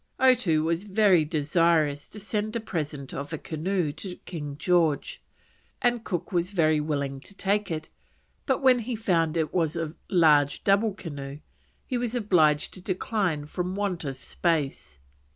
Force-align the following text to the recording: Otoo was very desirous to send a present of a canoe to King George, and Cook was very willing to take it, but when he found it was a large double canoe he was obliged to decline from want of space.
Otoo 0.19 0.63
was 0.63 0.85
very 0.85 1.23
desirous 1.23 2.09
to 2.09 2.19
send 2.19 2.55
a 2.55 2.59
present 2.59 3.13
of 3.13 3.31
a 3.33 3.37
canoe 3.37 3.91
to 3.91 4.15
King 4.25 4.57
George, 4.57 5.21
and 5.79 6.03
Cook 6.03 6.31
was 6.31 6.49
very 6.49 6.79
willing 6.79 7.19
to 7.19 7.35
take 7.35 7.69
it, 7.69 7.91
but 8.47 8.63
when 8.63 8.79
he 8.79 8.95
found 8.95 9.37
it 9.37 9.53
was 9.53 9.75
a 9.75 9.93
large 10.09 10.63
double 10.63 10.95
canoe 10.95 11.37
he 11.85 11.99
was 11.99 12.15
obliged 12.15 12.73
to 12.73 12.81
decline 12.81 13.45
from 13.45 13.75
want 13.75 14.03
of 14.03 14.15
space. 14.15 14.97